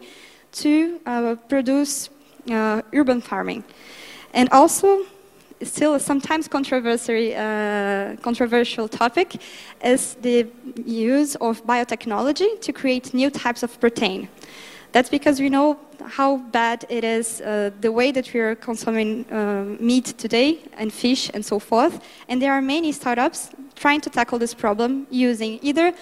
to 0.54 1.00
uh, 1.06 1.36
produce 1.48 2.10
uh, 2.50 2.82
urban 2.94 3.22
farming. 3.22 3.64
And 4.34 4.50
also, 4.52 5.06
still 5.62 6.00
sometimes 6.00 6.48
controversial, 6.48 7.34
uh, 7.36 8.16
controversial 8.22 8.88
topic 8.88 9.42
is 9.84 10.16
the 10.16 10.48
use 10.86 11.36
of 11.36 11.66
biotechnology 11.66 12.62
to 12.62 12.72
create 12.72 13.14
new 13.14 13.30
types 13.30 13.64
of 13.64 13.80
protein. 13.80 14.30
That's 14.91 15.10
because 15.10 15.39
we 15.39 15.50
know 15.50 15.77
how 16.03 16.38
bad 16.38 16.86
it 16.89 17.03
is, 17.03 17.41
uh, 17.41 17.69
the 17.81 17.91
way 17.91 18.12
that 18.12 18.34
we 18.34 18.39
are 18.39 18.55
consuming 18.55 19.25
uh, 19.31 19.65
meat 19.79 20.05
today 20.17 20.60
and 20.77 20.91
fish 20.91 21.29
and 21.34 21.46
so 21.46 21.60
forth. 21.60 22.01
And 22.27 22.41
there 22.41 22.53
are 22.53 22.62
many 22.62 22.91
startups 22.91 23.51
trying 23.75 24.01
to 24.01 24.10
tackle 24.10 24.39
this 24.39 24.53
problem 24.53 25.05
using 25.12 25.60
either 25.62 25.93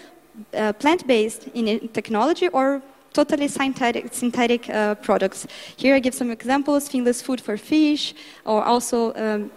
uh, 0.54 0.74
plant-based 0.74 1.50
technology 1.94 2.48
or 2.50 2.82
totally 3.14 3.48
synthetic, 3.48 4.14
synthetic 4.14 4.70
uh, 4.70 4.96
products. 4.96 5.48
Here 5.76 5.96
I 5.96 6.00
give 6.00 6.14
some 6.14 6.32
examples, 6.32 6.88
finless 6.88 7.22
food 7.22 7.42
for 7.42 7.58
fish, 7.58 8.14
or 8.46 8.64
also 8.64 9.14
um, 9.16 9.52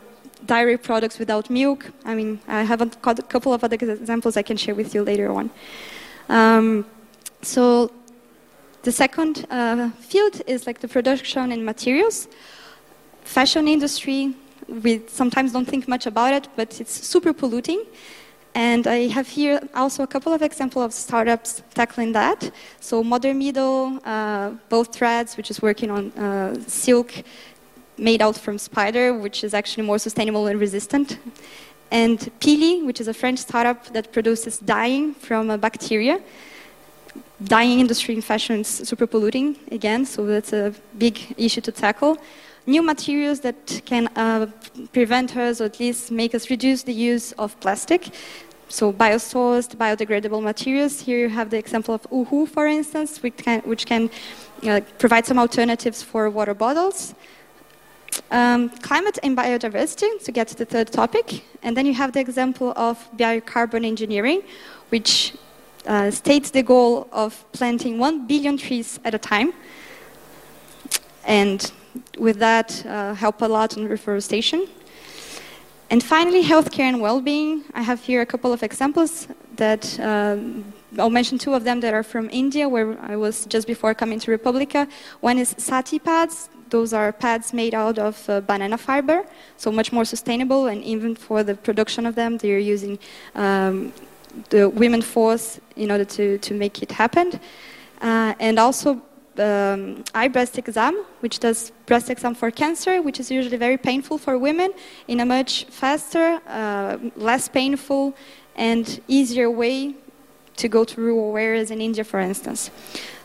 dairy 0.47 0.79
products 0.79 1.19
without 1.19 1.51
milk. 1.51 1.91
I 2.05 2.15
mean, 2.15 2.41
I 2.49 2.63
have 2.63 2.81
a 2.81 2.87
couple 2.87 3.53
of 3.53 3.63
other 3.63 3.77
examples 3.77 4.37
I 4.37 4.43
can 4.43 4.57
share 4.57 4.75
with 4.75 4.95
you 4.95 5.03
later 5.05 5.31
on. 5.31 5.51
Um, 6.29 6.87
so 7.43 7.91
the 8.83 8.93
second 8.93 9.47
uh, 9.51 9.91
field 9.91 10.43
is 10.47 10.67
like 10.67 10.81
the 10.81 10.89
production 10.89 11.53
and 11.53 11.65
materials. 11.65 12.29
Fashion 13.25 13.69
industry, 13.69 14.35
we 14.69 15.03
sometimes 15.07 15.53
don't 15.53 15.67
think 15.67 15.87
much 15.87 16.07
about 16.07 16.33
it, 16.33 16.49
but 16.57 16.81
it's 16.81 16.93
super 16.93 17.33
polluting. 17.33 17.85
And 18.55 18.87
I 18.87 19.07
have 19.09 19.29
here 19.29 19.61
also 19.75 20.03
a 20.03 20.07
couple 20.07 20.33
of 20.33 20.43
examples 20.43 20.85
of 20.85 20.93
startups 20.93 21.63
tackling 21.75 22.13
that. 22.13 22.51
So 22.81 23.05
Modern 23.05 23.39
Meadow, 23.39 23.99
uh, 23.99 24.51
Bolt 24.69 24.93
Threads, 24.93 25.37
which 25.37 25.51
is 25.51 25.63
working 25.63 25.91
on 25.91 26.11
uh, 26.13 26.61
silk 26.67 27.13
made 27.97 28.23
out 28.23 28.37
from 28.37 28.59
spider, 28.59 29.17
which 29.17 29.45
is 29.45 29.55
actually 29.55 29.85
more 29.85 29.99
sustainable 29.99 30.47
and 30.47 30.59
resistant. 30.59 31.19
And 31.91 32.19
Pili, 32.41 32.85
which 32.85 33.01
is 33.01 33.09
a 33.09 33.15
French 33.15 33.41
startup 33.41 33.87
that 33.93 34.13
produces 34.13 34.59
dyeing 34.59 35.15
from 35.15 35.51
a 35.51 35.59
bacteria. 35.59 36.21
Dyeing 37.43 37.81
industry 37.81 38.15
in 38.15 38.21
fashion 38.21 38.61
is 38.61 38.69
super 38.69 39.07
polluting 39.07 39.57
again, 39.71 40.05
so 40.05 40.27
that's 40.27 40.53
a 40.53 40.75
big 40.99 41.19
issue 41.39 41.63
to 41.63 41.73
tackle. 41.73 42.19
New 42.67 42.83
materials 42.83 43.41
that 43.41 43.81
can 43.87 44.09
uh, 44.09 44.47
prevent 44.93 45.35
us, 45.37 45.61
or 45.63 45.65
at 45.65 45.81
least 45.81 46.11
make 46.11 46.35
us 46.35 46.51
reduce 46.51 46.83
the 46.83 46.93
use 46.93 47.33
of 47.33 47.59
plastic. 47.61 48.11
So 48.69 48.93
biosourced, 48.93 49.75
biodegradable 49.77 50.43
materials. 50.43 51.01
Here 51.01 51.19
you 51.19 51.31
have 51.31 51.49
the 51.49 51.57
example 51.57 51.95
of 51.95 52.03
Ooho, 52.11 52.47
for 52.47 52.67
instance, 52.67 53.23
which 53.23 53.39
can, 53.39 53.61
which 53.63 53.87
can 53.87 54.11
uh, 54.69 54.83
provide 54.99 55.25
some 55.25 55.39
alternatives 55.39 56.03
for 56.03 56.29
water 56.29 56.53
bottles. 56.53 57.15
Um, 58.31 58.69
climate 58.69 59.19
and 59.23 59.35
biodiversity, 59.37 60.23
to 60.25 60.31
get 60.31 60.47
to 60.49 60.57
the 60.57 60.67
third 60.67 60.93
topic. 60.93 61.43
And 61.63 61.75
then 61.75 61.87
you 61.87 61.95
have 61.95 62.13
the 62.13 62.21
example 62.21 62.75
of 62.77 63.09
BioCarbon 63.17 63.85
Engineering, 63.87 64.43
which 64.91 65.33
uh, 65.87 66.11
states 66.11 66.51
the 66.51 66.63
goal 66.63 67.09
of 67.13 67.45
planting 67.53 67.99
1 67.99 68.27
billion 68.27 68.57
trees 68.57 69.01
at 69.05 69.15
a 69.15 69.19
time. 69.19 69.53
And 71.25 71.71
with 72.19 72.39
that, 72.39 72.85
uh, 72.87 73.15
help 73.15 73.43
a 73.43 73.47
lot 73.47 73.77
on 73.77 73.87
reforestation. 73.87 74.67
And 75.91 76.03
finally, 76.03 76.43
healthcare 76.43 76.89
and 76.89 77.01
well-being. 77.01 77.65
I 77.75 77.83
have 77.83 78.01
here 78.01 78.21
a 78.21 78.27
couple 78.27 78.53
of 78.53 78.63
examples 78.63 79.27
that 79.57 79.99
um, 79.99 80.65
I'll 80.99 81.11
mention 81.11 81.37
two 81.37 81.55
of 81.55 81.65
them 81.65 81.81
that 81.81 81.95
are 81.95 82.05
from 82.05 82.31
India, 82.31 82.69
where 82.69 82.97
I 83.01 83.17
was 83.17 83.45
just 83.47 83.67
before 83.67 83.93
coming 83.95 84.21
to 84.21 84.31
Republica. 84.31 84.87
One 85.21 85.37
is 85.37 85.55
Saathi 85.55 86.03
pads. 86.03 86.49
Those 86.69 86.93
are 86.93 87.13
pads 87.13 87.53
made 87.53 87.75
out 87.75 87.99
of 87.99 88.31
uh, 88.31 88.41
banana 88.41 88.79
fiber, 88.79 89.25
so 89.57 89.73
much 89.73 89.93
more 89.93 90.05
sustainable. 90.05 90.67
And 90.67 90.85
even 90.85 91.17
for 91.17 91.43
the 91.43 91.57
production 91.57 92.07
of 92.07 92.15
them, 92.15 92.39
they're 92.39 92.61
using 92.61 92.97
um, 93.35 93.93
the 94.51 94.69
women 94.69 95.03
force 95.03 95.61
in 95.77 95.91
order 95.91 96.05
to, 96.05 96.39
to 96.39 96.55
make 96.55 96.83
it 96.83 96.93
happen. 96.93 97.39
Uh, 98.01 98.35
and 98.41 98.59
also 98.59 98.93
um, 99.39 100.05
iBreastExam, 100.15 101.05
which 101.21 101.39
does 101.39 101.73
breast 101.87 102.11
exam 102.11 102.35
for 102.35 102.51
cancer, 102.51 103.03
which 103.03 103.21
is 103.21 103.31
usually 103.31 103.57
very 103.57 103.77
painful 103.77 104.19
for 104.19 104.39
women, 104.39 104.73
in 105.09 105.21
a 105.21 105.25
much 105.25 105.65
faster, 105.65 106.41
uh, 106.47 106.99
less 107.17 107.49
painful, 107.49 108.15
and 108.57 109.01
easier 109.09 109.51
way 109.51 109.95
to 110.57 110.69
go 110.69 110.85
to 110.85 111.01
rural 111.01 111.37
areas 111.37 111.71
in 111.71 111.81
India, 111.81 112.05
for 112.05 112.21
instance. 112.21 112.71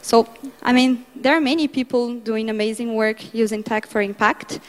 So, 0.02 0.28
I 0.64 0.72
mean, 0.72 1.06
there 1.16 1.36
are 1.36 1.42
many 1.42 1.68
people 1.68 2.16
doing 2.16 2.50
amazing 2.50 2.96
work 2.96 3.34
using 3.34 3.64
tech 3.64 3.88
for 3.88 4.02
impact, 4.02 4.60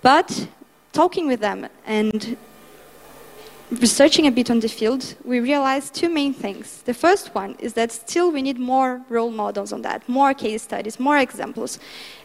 but 0.00 0.48
talking 0.92 1.26
with 1.26 1.40
them 1.40 1.68
and 1.86 2.36
researching 3.80 4.26
a 4.26 4.30
bit 4.30 4.50
on 4.50 4.60
the 4.60 4.68
field, 4.68 5.14
we 5.24 5.40
realized 5.40 5.94
two 5.94 6.08
main 6.08 6.34
things. 6.34 6.82
The 6.82 6.94
first 6.94 7.34
one 7.34 7.56
is 7.58 7.72
that 7.74 7.92
still 7.92 8.30
we 8.30 8.42
need 8.42 8.58
more 8.58 9.00
role 9.08 9.30
models 9.30 9.72
on 9.72 9.82
that, 9.82 10.06
more 10.08 10.34
case 10.34 10.62
studies, 10.62 11.00
more 11.00 11.18
examples. 11.18 11.78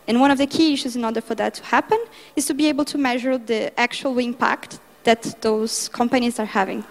And 0.07 0.19
one 0.19 0.31
of 0.31 0.37
the 0.37 0.47
key 0.47 0.73
issues 0.73 0.95
in 0.95 1.05
order 1.05 1.21
for 1.21 1.35
that 1.35 1.55
to 1.55 1.63
happen 1.63 1.99
is 2.35 2.45
to 2.47 2.53
be 2.53 2.67
able 2.67 2.85
to 2.85 2.97
measure 2.97 3.37
the 3.37 3.77
actual 3.79 4.17
impact 4.19 4.79
that 5.03 5.41
those 5.41 5.89
companies 5.89 6.39
are 6.39 6.45
having. 6.45 6.83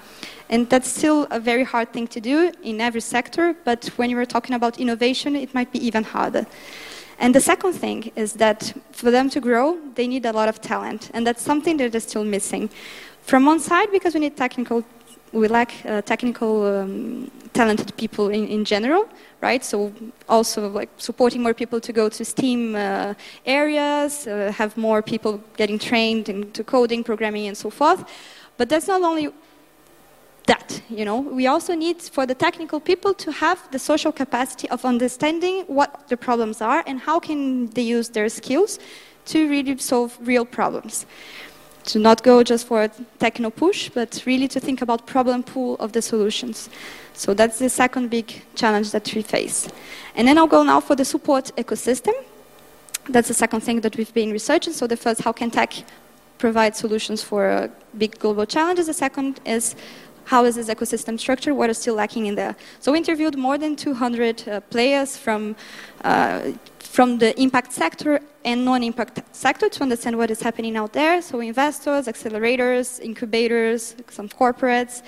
And 0.48 0.70
that's 0.70 0.88
still 0.88 1.26
a 1.30 1.40
very 1.40 1.64
hard 1.64 1.92
thing 1.92 2.06
to 2.08 2.20
do 2.20 2.52
in 2.62 2.80
every 2.80 3.00
sector, 3.00 3.54
but 3.64 3.86
when 3.96 4.10
you 4.10 4.18
are 4.18 4.25
talking 4.25 4.54
about 4.54 4.78
innovation, 4.78 5.36
it 5.36 5.54
might 5.54 5.72
be 5.72 5.84
even 5.84 6.04
harder. 6.04 6.46
And 7.18 7.34
the 7.34 7.40
second 7.40 7.72
thing 7.72 8.12
is 8.14 8.34
that 8.34 8.75
for 8.92 9.10
them 9.10 9.30
to 9.30 9.40
grow, 9.40 9.78
they 9.94 10.06
need 10.06 10.26
a 10.26 10.32
lot 10.32 10.48
of 10.48 10.60
talent, 10.60 11.10
and 11.14 11.26
that's 11.26 11.42
something 11.42 11.78
that 11.78 11.94
is 11.94 12.04
still 12.04 12.25
missing. 12.25 12.68
From 13.26 13.45
one 13.45 13.59
side, 13.59 13.90
because 13.90 14.14
we 14.14 14.21
need 14.21 14.37
technical, 14.37 14.85
we 15.33 15.49
lack 15.49 15.73
uh, 15.85 16.00
technical 16.02 16.64
um, 16.64 17.28
talented 17.52 17.97
people 17.97 18.28
in, 18.28 18.47
in 18.47 18.64
general, 18.64 19.09
right? 19.40 19.64
So 19.64 19.92
also 20.28 20.68
like 20.68 20.90
supporting 20.97 21.42
more 21.42 21.52
people 21.52 21.80
to 21.80 21.92
go 21.92 22.09
to 22.09 22.25
STEAM 22.25 22.76
uh, 22.76 23.14
areas, 23.45 24.28
uh, 24.28 24.52
have 24.56 24.76
more 24.76 25.02
people 25.02 25.40
getting 25.56 25.76
trained 25.76 26.28
into 26.28 26.62
coding, 26.62 27.02
programming, 27.02 27.49
and 27.49 27.56
so 27.56 27.68
forth. 27.68 28.04
But 28.59 28.68
that's 28.68 28.87
not 28.87 29.02
only 29.02 29.30
that, 30.47 30.80
you 30.88 31.04
know. 31.04 31.18
We 31.18 31.49
also 31.49 31.75
need 31.75 32.00
for 32.02 32.26
the 32.26 32.35
technical 32.35 32.78
people 32.78 33.12
to 33.14 33.33
have 33.33 33.59
the 33.73 33.80
social 33.80 34.12
capacity 34.12 34.71
of 34.71 34.85
understanding 34.85 35.64
what 35.66 36.06
the 36.06 36.16
problems 36.16 36.61
are 36.61 36.85
and 36.87 37.00
how 37.00 37.18
can 37.18 37.66
they 37.71 37.83
use 37.83 38.09
their 38.09 38.28
skills 38.28 38.78
to 39.25 39.50
really 39.50 39.76
solve 39.78 40.16
real 40.21 40.45
problems 40.45 41.06
to 41.87 41.99
not 41.99 42.23
go 42.23 42.43
just 42.43 42.66
for 42.66 42.83
a 42.83 42.90
techno 43.19 43.50
push, 43.50 43.88
but 43.88 44.23
really 44.26 44.49
to 44.49 44.61
think 44.61 44.83
about 44.83 45.07
problem 45.07 45.43
pool 45.43 45.76
of 45.76 45.93
the 45.93 46.02
solutions. 46.02 46.69
So 47.14 47.33
that's 47.33 47.59
the 47.59 47.69
second 47.69 48.11
big 48.11 48.43
challenge 48.55 48.90
that 48.90 49.14
we 49.14 49.23
face. 49.23 49.69
And 50.14 50.28
then 50.28 50.37
I'll 50.37 50.47
go 50.47 50.62
now 50.62 50.81
for 50.81 50.97
the 50.97 51.05
support 51.05 51.52
ecosystem. 51.57 52.12
That's 53.09 53.28
the 53.28 53.35
second 53.35 53.61
thing 53.61 53.81
that 53.81 53.97
we've 53.97 54.12
been 54.12 54.33
researching. 54.33 54.73
So 54.73 54.87
the 54.87 54.97
first, 54.97 55.21
how 55.23 55.33
can 55.33 55.50
tech 55.50 55.73
provide 56.38 56.76
solutions 56.76 57.23
for 57.23 57.49
uh, 57.49 57.69
big 57.97 58.19
global 58.19 58.47
challenges? 58.47 58.87
The 58.87 58.95
second 58.95 59.40
is 59.47 59.76
how 60.26 60.45
is 60.45 60.56
this 60.56 60.68
ecosystem 60.68 61.18
structured? 61.18 61.54
What 61.54 61.71
is 61.71 61.78
still 61.78 61.95
lacking 61.95 62.26
in 62.26 62.35
there? 62.35 62.54
So 62.80 62.92
we 62.92 62.99
interviewed 62.99 63.37
more 63.38 63.56
than 63.59 63.76
200 63.76 64.49
uh, 64.49 64.61
players 64.61 65.16
from 65.16 65.56
uh, 66.04 66.52
from 66.97 67.18
the 67.18 67.38
impact 67.38 67.73
sector 67.73 68.21
and 68.45 68.64
non-impact 68.64 69.21
sector 69.33 69.68
to 69.68 69.83
understand 69.83 70.16
what 70.16 70.30
is 70.30 70.40
happening 70.40 70.76
out 70.76 70.92
there. 70.95 71.21
So 71.21 71.40
investors, 71.40 72.06
accelerators, 72.06 73.00
incubators, 73.00 73.95
some 74.09 74.28
corporates. 74.28 75.02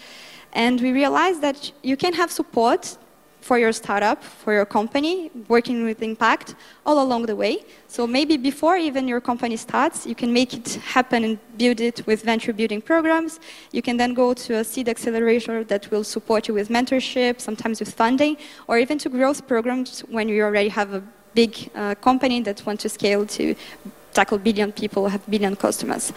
And 0.52 0.80
we 0.80 0.92
realized 0.92 1.40
that 1.40 1.72
you 1.82 1.96
can 1.96 2.12
have 2.12 2.30
support 2.30 2.98
for 3.40 3.58
your 3.58 3.72
startup, 3.72 4.22
for 4.22 4.52
your 4.52 4.66
company, 4.66 5.30
working 5.48 5.84
with 5.84 6.02
impact 6.02 6.54
all 6.84 7.02
along 7.02 7.26
the 7.26 7.36
way. 7.36 7.64
So 7.86 8.06
maybe 8.06 8.36
before 8.36 8.76
even 8.76 9.08
your 9.08 9.20
company 9.20 9.56
starts, 9.56 10.06
you 10.06 10.14
can 10.14 10.32
make 10.32 10.54
it 10.54 10.74
happen 10.74 11.24
and 11.24 11.38
build 11.56 11.80
it 11.80 12.06
with 12.06 12.22
venture 12.22 12.52
building 12.52 12.82
programs. 12.82 13.40
You 13.72 13.82
can 13.82 13.96
then 13.96 14.14
go 14.14 14.34
to 14.34 14.56
a 14.56 14.64
seed 14.64 14.88
accelerator 14.88 15.64
that 15.64 15.90
will 15.90 16.04
support 16.04 16.48
you 16.48 16.54
with 16.54 16.68
mentorship, 16.68 17.40
sometimes 17.40 17.80
with 17.80 17.94
funding, 17.94 18.36
or 18.66 18.78
even 18.78 18.98
to 18.98 19.08
growth 19.08 19.46
programs 19.46 20.00
when 20.00 20.28
you 20.28 20.42
already 20.42 20.68
have 20.68 20.92
a 20.94 21.02
big 21.34 21.70
uh, 21.74 21.94
company 21.96 22.40
that 22.42 22.64
wants 22.66 22.82
to 22.82 22.88
scale 22.88 23.24
to 23.26 23.54
tackle 24.12 24.38
billion 24.38 24.72
people, 24.72 25.08
have 25.08 25.24
billion 25.30 25.54
customers. 25.54 26.12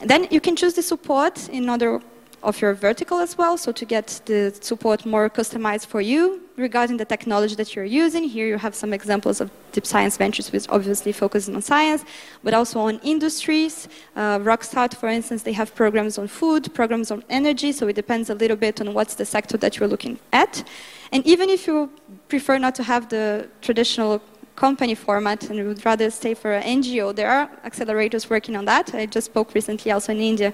Then 0.00 0.28
you 0.30 0.40
can 0.40 0.56
choose 0.56 0.74
the 0.74 0.82
support 0.82 1.48
in 1.48 1.68
order 1.68 2.00
of 2.42 2.60
your 2.60 2.74
vertical 2.74 3.18
as 3.18 3.36
well, 3.36 3.56
so 3.56 3.72
to 3.72 3.84
get 3.84 4.20
the 4.26 4.56
support 4.60 5.04
more 5.04 5.28
customized 5.28 5.86
for 5.86 6.00
you 6.00 6.40
regarding 6.56 6.96
the 6.96 7.04
technology 7.04 7.54
that 7.54 7.74
you're 7.74 7.84
using. 7.84 8.24
Here 8.24 8.46
you 8.46 8.58
have 8.58 8.74
some 8.74 8.92
examples 8.92 9.40
of 9.40 9.50
deep 9.72 9.86
science 9.86 10.16
ventures, 10.16 10.52
which 10.52 10.66
obviously 10.68 11.12
focusing 11.12 11.54
on 11.54 11.62
science, 11.62 12.04
but 12.44 12.54
also 12.54 12.80
on 12.80 12.98
industries. 13.02 13.88
Uh, 14.16 14.38
Rockstart, 14.38 14.94
for 14.94 15.08
instance, 15.08 15.42
they 15.42 15.52
have 15.52 15.74
programs 15.74 16.18
on 16.18 16.28
food, 16.28 16.72
programs 16.74 17.10
on 17.10 17.24
energy, 17.28 17.72
so 17.72 17.88
it 17.88 17.96
depends 17.96 18.30
a 18.30 18.34
little 18.34 18.56
bit 18.56 18.80
on 18.80 18.94
what's 18.94 19.14
the 19.14 19.24
sector 19.24 19.56
that 19.56 19.78
you're 19.78 19.88
looking 19.88 20.18
at. 20.32 20.64
And 21.12 21.26
even 21.26 21.48
if 21.48 21.66
you 21.66 21.90
prefer 22.28 22.58
not 22.58 22.74
to 22.76 22.82
have 22.82 23.08
the 23.08 23.48
traditional 23.62 24.22
company 24.56 24.94
format 24.94 25.48
and 25.50 25.66
would 25.66 25.84
rather 25.84 26.10
stay 26.10 26.34
for 26.34 26.52
an 26.52 26.82
NGO, 26.82 27.14
there 27.14 27.30
are 27.30 27.48
accelerators 27.64 28.28
working 28.28 28.56
on 28.56 28.64
that. 28.64 28.94
I 28.94 29.06
just 29.06 29.26
spoke 29.26 29.54
recently 29.54 29.92
also 29.92 30.12
in 30.12 30.20
India 30.20 30.52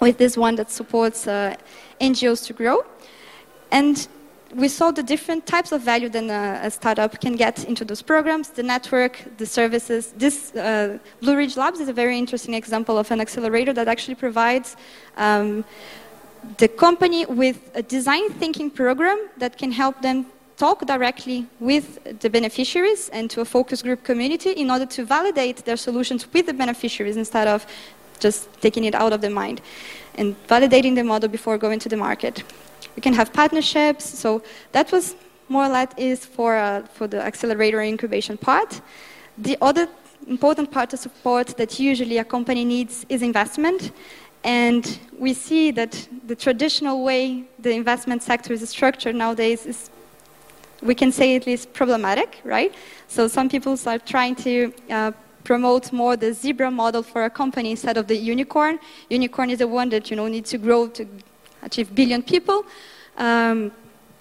with 0.00 0.18
this 0.18 0.36
one 0.36 0.56
that 0.56 0.70
supports 0.70 1.26
uh, 1.26 1.56
NGOs 2.00 2.46
to 2.46 2.52
grow. 2.52 2.84
And 3.70 4.06
we 4.54 4.68
saw 4.68 4.90
the 4.90 5.02
different 5.02 5.46
types 5.46 5.72
of 5.72 5.82
value 5.82 6.08
that 6.08 6.24
a, 6.24 6.66
a, 6.66 6.70
startup 6.70 7.20
can 7.20 7.34
get 7.36 7.64
into 7.64 7.84
those 7.84 8.00
programs, 8.00 8.48
the 8.50 8.62
network, 8.62 9.24
the 9.38 9.46
services. 9.46 10.12
This 10.16 10.54
uh, 10.54 10.98
Blue 11.20 11.36
Ridge 11.36 11.56
Labs 11.56 11.80
is 11.80 11.88
a 11.88 11.92
very 11.92 12.16
interesting 12.18 12.54
example 12.54 12.96
of 12.96 13.10
an 13.10 13.20
accelerator 13.20 13.72
that 13.72 13.88
actually 13.88 14.14
provides 14.14 14.76
um, 15.16 15.64
the 16.58 16.68
company 16.68 17.26
with 17.26 17.70
a 17.74 17.82
design 17.82 18.30
thinking 18.30 18.70
program 18.70 19.18
that 19.36 19.58
can 19.58 19.72
help 19.72 20.00
them 20.00 20.26
talk 20.56 20.86
directly 20.86 21.46
with 21.60 22.20
the 22.20 22.30
beneficiaries 22.30 23.10
and 23.10 23.30
to 23.30 23.40
a 23.42 23.44
focus 23.44 23.82
group 23.82 24.02
community 24.04 24.50
in 24.52 24.70
order 24.70 24.86
to 24.86 25.04
validate 25.04 25.64
their 25.64 25.76
solutions 25.76 26.26
with 26.32 26.46
the 26.46 26.54
beneficiaries 26.54 27.16
instead 27.16 27.46
of 27.46 27.66
just 28.18 28.48
taking 28.60 28.84
it 28.84 28.94
out 28.94 29.12
of 29.12 29.20
the 29.20 29.30
mind 29.30 29.60
and 30.14 30.34
validating 30.48 30.94
the 30.94 31.04
model 31.04 31.28
before 31.28 31.58
going 31.58 31.78
to 31.78 31.88
the 31.88 31.96
market. 31.96 32.42
We 32.94 33.02
can 33.02 33.12
have 33.12 33.32
partnerships. 33.32 34.04
So 34.04 34.42
that 34.72 34.90
was 34.92 35.14
more 35.48 35.64
or 35.64 35.68
less 35.68 35.88
is 35.96 36.24
for, 36.24 36.56
uh, 36.56 36.82
for 36.94 37.06
the 37.06 37.22
accelerator 37.22 37.80
incubation 37.82 38.36
part. 38.36 38.80
The 39.38 39.56
other 39.60 39.88
important 40.26 40.70
part 40.70 40.92
of 40.92 40.98
support 40.98 41.56
that 41.56 41.78
usually 41.78 42.18
a 42.18 42.24
company 42.24 42.64
needs 42.64 43.06
is 43.08 43.22
investment. 43.22 43.92
And 44.42 44.98
we 45.18 45.34
see 45.34 45.70
that 45.72 46.08
the 46.26 46.36
traditional 46.36 47.04
way 47.04 47.44
the 47.58 47.70
investment 47.70 48.22
sector 48.22 48.52
is 48.52 48.68
structured 48.68 49.14
nowadays 49.14 49.66
is, 49.66 49.90
we 50.82 50.94
can 50.94 51.10
say 51.12 51.36
at 51.36 51.46
least 51.46 51.72
problematic, 51.72 52.40
right? 52.44 52.74
So 53.08 53.28
some 53.28 53.48
people 53.48 53.76
are 53.86 53.98
trying 53.98 54.36
to 54.36 54.72
uh, 54.90 55.12
promote 55.46 55.92
more 55.92 56.16
the 56.16 56.32
zebra 56.32 56.70
model 56.70 57.02
for 57.02 57.24
a 57.24 57.30
company 57.30 57.70
instead 57.70 57.96
of 57.96 58.04
the 58.08 58.16
unicorn. 58.16 58.74
Unicorn 59.08 59.48
is 59.50 59.58
the 59.60 59.68
one 59.80 59.88
that 59.94 60.10
you 60.10 60.16
know 60.16 60.26
needs 60.26 60.50
to 60.50 60.58
grow 60.58 60.88
to 60.88 61.06
achieve 61.62 61.94
billion 61.94 62.20
people, 62.22 62.58
um, 63.16 63.70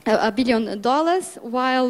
a, 0.06 0.32
billion 0.32 0.80
dollars, 0.82 1.38
while 1.42 1.88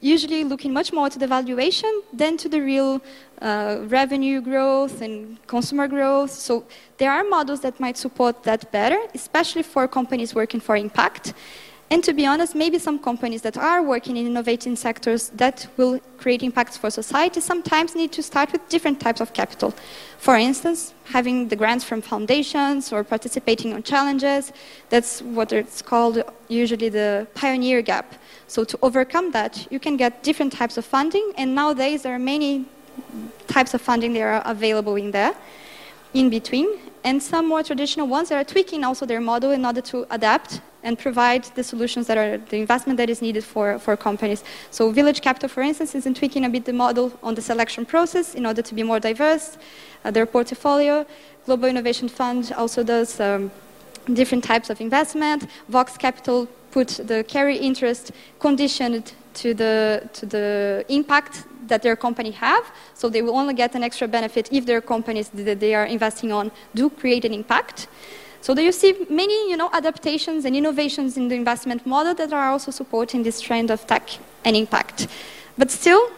usually 0.00 0.42
looking 0.42 0.72
much 0.72 0.92
more 0.92 1.08
to 1.08 1.18
the 1.18 1.26
valuation 1.26 1.92
than 2.12 2.36
to 2.36 2.48
the 2.48 2.60
real 2.60 3.00
uh, 3.40 3.78
revenue 3.98 4.40
growth 4.40 5.00
and 5.00 5.38
consumer 5.46 5.86
growth. 5.86 6.32
So 6.32 6.64
there 6.98 7.12
are 7.12 7.24
models 7.24 7.60
that 7.60 7.78
might 7.78 7.96
support 7.96 8.42
that 8.42 8.70
better, 8.72 8.98
especially 9.14 9.62
for 9.62 9.86
companies 9.88 10.34
working 10.34 10.60
for 10.60 10.76
impact. 10.76 11.32
And 11.90 12.02
to 12.02 12.12
be 12.12 12.26
honest, 12.26 12.54
maybe 12.54 12.78
some 12.78 12.98
companies 12.98 13.42
that 13.42 13.56
are 13.56 13.82
working 13.82 14.16
in 14.16 14.26
innovating 14.26 14.74
sectors 14.74 15.28
that 15.36 15.66
will 15.76 16.00
create 16.18 16.42
impacts 16.42 16.76
for 16.76 16.90
society 16.90 17.40
sometimes 17.40 17.94
need 17.94 18.10
to 18.12 18.22
start 18.22 18.50
with 18.52 18.66
different 18.68 19.00
types 19.00 19.20
of 19.20 19.32
capital. 19.32 19.74
For 20.18 20.36
instance, 20.36 20.94
having 21.04 21.48
the 21.48 21.56
grants 21.56 21.84
from 21.84 22.00
foundations 22.00 22.92
or 22.92 23.04
participating 23.04 23.74
on 23.74 23.82
challenges, 23.82 24.52
that's 24.88 25.20
what 25.20 25.52
it's 25.52 25.82
called 25.82 26.22
usually 26.48 26.88
the 26.88 27.26
pioneer 27.34 27.82
gap. 27.82 28.14
So 28.48 28.64
to 28.64 28.78
overcome 28.82 29.30
that, 29.32 29.70
you 29.70 29.78
can 29.78 29.96
get 29.96 30.22
different 30.22 30.52
types 30.52 30.78
of 30.78 30.84
funding, 30.84 31.32
and 31.36 31.54
nowadays 31.54 32.02
there 32.02 32.14
are 32.14 32.18
many 32.18 32.64
types 33.46 33.74
of 33.74 33.82
funding 33.82 34.14
that 34.14 34.22
are 34.22 34.42
available 34.46 34.96
in 34.96 35.10
there, 35.10 35.34
in 36.14 36.30
between, 36.30 36.78
and 37.04 37.22
some 37.22 37.46
more 37.46 37.62
traditional 37.62 38.06
ones 38.06 38.30
that 38.30 38.36
are 38.36 38.44
tweaking 38.44 38.82
also 38.82 39.04
their 39.06 39.20
model 39.20 39.50
in 39.52 39.64
order 39.64 39.82
to 39.82 40.06
adapt 40.10 40.60
and 40.82 40.98
provide 40.98 41.44
the 41.54 41.62
solutions 41.62 42.06
that 42.06 42.18
are 42.18 42.38
the 42.38 42.56
investment 42.56 42.96
that 42.96 43.08
is 43.08 43.22
needed 43.22 43.44
for, 43.44 43.78
for 43.78 43.96
companies. 43.96 44.42
So 44.70 44.90
Village 44.90 45.20
Capital, 45.20 45.48
for 45.48 45.62
instance, 45.62 45.94
is 45.94 46.04
tweaking 46.18 46.44
a 46.44 46.50
bit 46.50 46.64
the 46.64 46.72
model 46.72 47.12
on 47.22 47.34
the 47.34 47.42
selection 47.42 47.86
process 47.86 48.34
in 48.34 48.44
order 48.46 48.62
to 48.62 48.74
be 48.74 48.82
more 48.82 49.00
diverse. 49.00 49.56
Uh, 50.04 50.10
their 50.10 50.26
portfolio, 50.26 51.06
Global 51.46 51.68
Innovation 51.68 52.08
Fund 52.08 52.52
also 52.56 52.82
does 52.82 53.20
um, 53.20 53.50
different 54.12 54.44
types 54.44 54.68
of 54.68 54.80
investment. 54.80 55.46
Vox 55.68 55.96
Capital 55.96 56.46
put 56.70 56.88
the 56.88 57.24
carry 57.28 57.56
interest 57.56 58.12
conditioned 58.38 59.12
to 59.34 59.54
the, 59.54 60.08
to 60.12 60.26
the 60.26 60.84
impact 60.88 61.44
that 61.68 61.82
their 61.82 61.96
company 61.96 62.30
have. 62.30 62.64
So 62.94 63.08
they 63.08 63.22
will 63.22 63.36
only 63.36 63.54
get 63.54 63.74
an 63.74 63.82
extra 63.82 64.08
benefit 64.08 64.48
if 64.52 64.66
their 64.66 64.80
companies 64.80 65.28
that 65.30 65.60
they 65.60 65.74
are 65.74 65.86
investing 65.86 66.32
on 66.32 66.50
do 66.74 66.90
create 66.90 67.24
an 67.24 67.32
impact. 67.32 67.88
So 68.40 68.52
there 68.54 68.64
you 68.64 68.72
see 68.72 69.06
many 69.08 69.48
you 69.48 69.56
know, 69.56 69.70
adaptations 69.72 70.44
and 70.44 70.54
innovations 70.54 71.16
in 71.16 71.28
the 71.28 71.34
investment 71.34 71.86
model 71.86 72.14
that 72.14 72.32
are 72.32 72.50
also 72.50 72.70
supporting 72.70 73.22
this 73.22 73.40
trend 73.40 73.70
of 73.70 73.86
tech 73.86 74.06
and 74.44 74.54
impact. 74.54 75.08
But 75.56 75.70
still, 75.70 76.10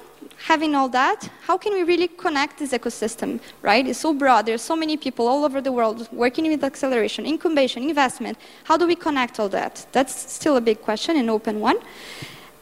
having 0.45 0.75
all 0.75 0.89
that, 0.89 1.29
how 1.43 1.57
can 1.57 1.73
we 1.73 1.83
really 1.83 2.09
connect 2.09 2.59
this 2.59 2.73
ecosystem, 2.73 3.41
right? 3.63 3.87
It's 3.87 4.01
so 4.01 4.13
broad. 4.13 4.47
There's 4.47 4.63
so 4.63 4.77
many 4.77 4.97
people 4.97 5.27
all 5.29 5.45
over 5.45 5.61
the 5.61 5.73
world 5.73 6.09
working 6.13 6.49
with 6.49 6.65
acceleration, 6.65 7.27
incubation, 7.27 7.83
investment. 7.85 8.39
How 8.65 8.77
do 8.77 8.87
we 8.87 8.97
connect 8.97 9.39
all 9.41 9.49
that? 9.51 9.87
That's 9.93 10.33
still 10.33 10.57
a 10.57 10.61
big 10.61 10.83
question, 10.83 11.17
an 11.17 11.31
open 11.31 11.61
one. 11.61 11.79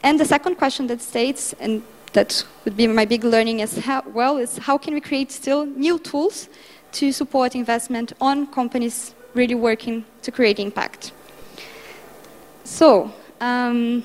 And 0.02 0.20
the 0.20 0.24
second 0.24 0.56
question 0.56 0.86
that 0.88 1.00
states, 1.00 1.54
and 1.58 1.82
that 2.14 2.44
would 2.64 2.76
be 2.76 2.86
my 2.86 3.04
big 3.04 3.24
learning 3.24 3.60
as 3.60 3.80
well, 4.06 4.38
is 4.38 4.58
how 4.58 4.78
can 4.78 4.94
we 4.94 5.00
create 5.00 5.30
still 5.30 5.66
new 5.66 5.98
tools 5.98 6.48
to 6.92 7.12
support 7.12 7.54
investment 7.54 8.12
on 8.20 8.46
companies 8.46 9.14
really 9.34 9.54
working 9.54 10.04
to 10.22 10.30
create 10.30 10.58
impact. 10.58 11.12
So, 12.62 13.12
um, 13.40 14.04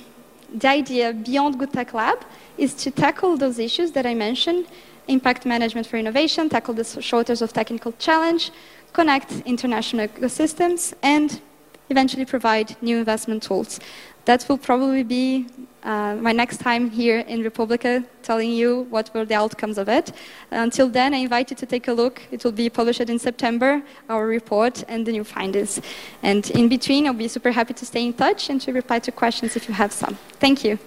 the 0.53 0.67
idea 0.67 1.13
beyond 1.13 1.59
Good 1.59 1.71
Tech 1.71 1.93
Lab 1.93 2.25
is 2.57 2.73
to 2.73 2.91
tackle 2.91 3.37
those 3.37 3.59
issues 3.59 3.91
that 3.91 4.05
I 4.05 4.15
mentioned 4.15 4.65
impact 5.07 5.45
management 5.45 5.87
for 5.87 5.97
innovation, 5.97 6.49
tackle 6.49 6.73
the 6.73 6.83
shortage 6.83 7.41
of 7.41 7.51
technical 7.51 7.91
challenge, 7.93 8.51
connect 8.93 9.31
international 9.45 10.07
ecosystems, 10.07 10.93
and 11.01 11.41
eventually 11.89 12.25
provide 12.25 12.75
new 12.81 12.97
investment 12.97 13.43
tools. 13.43 13.79
That 14.25 14.45
will 14.47 14.57
probably 14.57 15.03
be 15.03 15.47
uh, 15.83 16.15
my 16.15 16.31
next 16.31 16.57
time 16.57 16.89
here 16.89 17.19
in 17.19 17.41
Republica 17.41 18.03
telling 18.21 18.51
you 18.51 18.81
what 18.89 19.11
were 19.13 19.25
the 19.25 19.35
outcomes 19.35 19.77
of 19.77 19.87
it. 19.89 20.11
Until 20.51 20.89
then, 20.89 21.13
I 21.13 21.17
invite 21.17 21.49
you 21.49 21.55
to 21.55 21.65
take 21.65 21.87
a 21.87 21.93
look. 21.93 22.21
It 22.31 22.43
will 22.43 22.51
be 22.51 22.69
published 22.69 23.01
in 23.01 23.17
September, 23.17 23.81
our 24.09 24.27
report 24.27 24.83
and 24.87 25.05
the 25.05 25.11
new 25.11 25.23
findings. 25.23 25.81
And 26.21 26.49
in 26.51 26.67
between, 26.69 27.07
I'll 27.07 27.13
be 27.13 27.27
super 27.27 27.51
happy 27.51 27.73
to 27.73 27.85
stay 27.85 28.05
in 28.05 28.13
touch 28.13 28.49
and 28.49 28.59
to 28.61 28.73
reply 28.73 28.99
to 28.99 29.11
questions 29.11 29.55
if 29.55 29.67
you 29.67 29.73
have 29.73 29.91
some. 29.91 30.15
Thank 30.39 30.63
you. 30.63 30.77